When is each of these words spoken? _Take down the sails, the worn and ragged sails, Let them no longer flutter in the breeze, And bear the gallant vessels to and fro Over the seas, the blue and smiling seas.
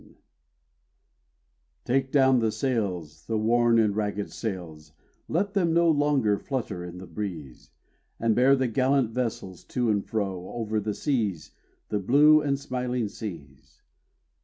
_Take 1.85 2.11
down 2.11 2.39
the 2.39 2.51
sails, 2.51 3.27
the 3.27 3.37
worn 3.37 3.77
and 3.77 3.95
ragged 3.95 4.31
sails, 4.31 4.93
Let 5.27 5.53
them 5.53 5.73
no 5.75 5.91
longer 5.91 6.39
flutter 6.39 6.83
in 6.83 6.97
the 6.97 7.05
breeze, 7.05 7.69
And 8.19 8.33
bear 8.33 8.55
the 8.55 8.67
gallant 8.67 9.11
vessels 9.11 9.63
to 9.65 9.91
and 9.91 10.03
fro 10.03 10.53
Over 10.53 10.79
the 10.79 10.95
seas, 10.95 11.51
the 11.89 11.99
blue 11.99 12.41
and 12.41 12.59
smiling 12.59 13.09
seas. 13.09 13.83